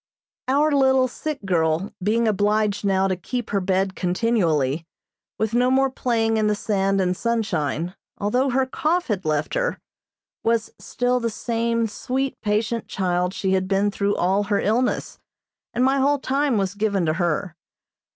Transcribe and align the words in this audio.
Our 0.47 0.71
little 0.71 1.07
sick 1.07 1.45
girl 1.45 1.93
being 2.01 2.27
obliged 2.27 2.83
now 2.83 3.07
to 3.07 3.15
keep 3.15 3.51
her 3.51 3.61
bed 3.61 3.95
continually, 3.95 4.87
with 5.37 5.53
no 5.53 5.69
more 5.69 5.91
playing 5.91 6.37
in 6.37 6.47
the 6.47 6.55
sand 6.55 6.99
and 6.99 7.15
sunshine, 7.15 7.95
although 8.17 8.49
her 8.49 8.65
cough 8.65 9.09
had 9.09 9.25
left 9.25 9.53
her, 9.53 9.79
was 10.43 10.71
still 10.79 11.19
the 11.19 11.29
same 11.29 11.85
sweet, 11.85 12.35
patient 12.41 12.87
child 12.87 13.31
she 13.35 13.51
had 13.51 13.67
been 13.67 13.91
through 13.91 14.15
all 14.15 14.45
her 14.45 14.59
illness, 14.59 15.19
and 15.71 15.83
my 15.85 15.99
whole 15.99 16.17
time 16.17 16.57
was 16.57 16.73
given 16.73 17.05
to 17.05 17.13
her. 17.21 17.55